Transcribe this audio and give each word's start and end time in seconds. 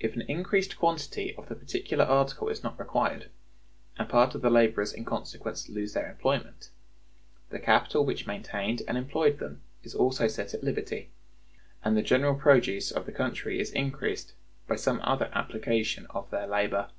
If 0.00 0.16
an 0.16 0.22
increased 0.22 0.76
quantity 0.76 1.32
of 1.36 1.48
the 1.48 1.54
particular 1.54 2.04
article 2.04 2.48
is 2.48 2.64
not 2.64 2.76
required, 2.76 3.30
and 3.96 4.08
part 4.08 4.34
of 4.34 4.42
the 4.42 4.50
laborers 4.50 4.92
in 4.92 5.04
consequence 5.04 5.68
lose 5.68 5.92
their 5.92 6.10
employment, 6.10 6.70
the 7.50 7.60
capital 7.60 8.04
which 8.04 8.26
maintained 8.26 8.82
and 8.88 8.98
employed 8.98 9.38
them 9.38 9.62
is 9.84 9.94
also 9.94 10.26
set 10.26 10.54
at 10.54 10.64
liberty, 10.64 11.10
and 11.84 11.96
the 11.96 12.02
general 12.02 12.34
produce 12.34 12.90
of 12.90 13.06
the 13.06 13.12
country 13.12 13.60
is 13.60 13.70
increased 13.70 14.32
by 14.66 14.74
some 14.74 15.00
other 15.04 15.30
application 15.32 16.06
of 16.06 16.28
their 16.32 16.48
labor. 16.48 16.90